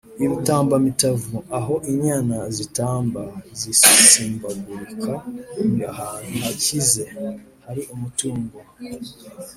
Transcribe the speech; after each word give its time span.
i 0.23 0.25
rutambamitavu: 0.29 1.35
aho 1.57 1.75
inyana 1.91 2.37
zitamba, 2.57 3.23
zisimbagurika 3.59 5.13
ni 5.75 5.83
ahantu 5.91 6.33
hakize, 6.43 7.03
hari 7.65 7.81
umutungo 7.93 8.47